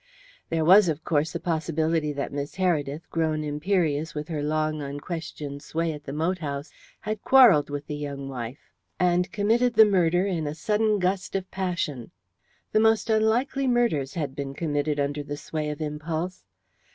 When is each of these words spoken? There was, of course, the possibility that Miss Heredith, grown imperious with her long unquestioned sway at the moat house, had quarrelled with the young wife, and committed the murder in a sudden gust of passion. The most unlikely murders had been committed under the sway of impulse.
There 0.49 0.65
was, 0.65 0.89
of 0.89 1.03
course, 1.03 1.31
the 1.31 1.39
possibility 1.39 2.11
that 2.11 2.33
Miss 2.33 2.55
Heredith, 2.55 3.07
grown 3.11 3.43
imperious 3.43 4.15
with 4.15 4.29
her 4.29 4.41
long 4.41 4.81
unquestioned 4.81 5.61
sway 5.61 5.93
at 5.93 6.05
the 6.05 6.11
moat 6.11 6.39
house, 6.39 6.71
had 7.01 7.21
quarrelled 7.21 7.69
with 7.69 7.85
the 7.85 7.97
young 7.97 8.27
wife, 8.27 8.71
and 8.99 9.31
committed 9.31 9.75
the 9.75 9.85
murder 9.85 10.25
in 10.25 10.47
a 10.47 10.55
sudden 10.55 10.97
gust 10.97 11.35
of 11.35 11.51
passion. 11.51 12.09
The 12.71 12.79
most 12.79 13.11
unlikely 13.11 13.67
murders 13.67 14.15
had 14.15 14.33
been 14.35 14.55
committed 14.55 14.99
under 14.99 15.21
the 15.21 15.37
sway 15.37 15.69
of 15.69 15.79
impulse. 15.81 16.45